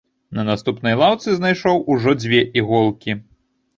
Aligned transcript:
На 0.37 0.43
наступнай 0.47 0.95
лаўцы 1.01 1.35
знайшоў 1.39 1.75
ужо 1.97 2.17
дзве 2.23 2.41
іголкі. 2.63 3.11